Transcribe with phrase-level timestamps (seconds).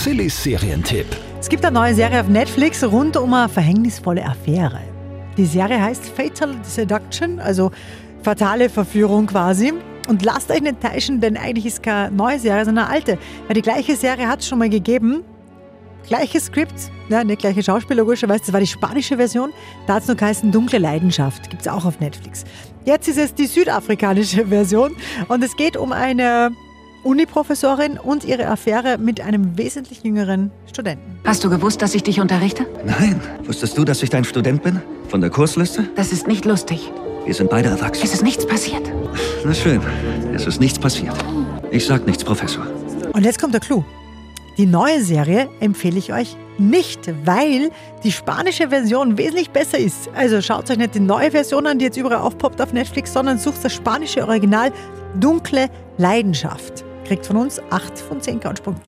[0.00, 1.04] Sillys Serientipp.
[1.40, 4.80] Es gibt eine neue Serie auf Netflix rund um eine verhängnisvolle Affäre.
[5.36, 7.70] Die Serie heißt Fatal Seduction, also
[8.22, 9.74] fatale Verführung quasi.
[10.08, 13.18] Und lasst euch nicht täuschen, denn eigentlich ist keine neue Serie, sondern eine alte.
[13.46, 15.22] Weil die gleiche Serie hat es schon mal gegeben.
[16.08, 18.40] Gleiches Skript, ja, nicht gleiche Schauspieler, logischerweise.
[18.46, 19.50] Das war die spanische Version.
[19.86, 21.50] Da hat es noch geheißen Dunkle Leidenschaft.
[21.50, 22.44] Gibt es auch auf Netflix.
[22.86, 24.96] Jetzt ist es die südafrikanische Version.
[25.28, 26.52] Und es geht um eine
[27.02, 31.18] Uniprofessorin und ihre Affäre mit einem wesentlich jüngeren Studenten.
[31.24, 32.66] Hast du gewusst, dass ich dich unterrichte?
[32.84, 33.20] Nein.
[33.44, 34.80] Wusstest du, dass ich dein Student bin?
[35.08, 35.88] Von der Kursliste?
[35.96, 36.92] Das ist nicht lustig.
[37.24, 38.02] Wir sind beide erwachsen.
[38.04, 38.90] Es ist nichts passiert.
[39.44, 39.80] Na schön.
[40.34, 41.14] Es ist nichts passiert.
[41.70, 42.66] Ich sag nichts, Professor.
[43.12, 43.84] Und jetzt kommt der Clou.
[44.56, 47.70] Die neue Serie empfehle ich euch nicht, weil
[48.04, 50.10] die spanische Version wesentlich besser ist.
[50.14, 53.38] Also schaut euch nicht die neue Version an, die jetzt überall aufpoppt auf Netflix, sondern
[53.38, 54.72] sucht das spanische Original
[55.18, 56.84] Dunkle Leidenschaft.
[57.10, 58.78] Kriegt von uns 8 von 10 Couchpunkten.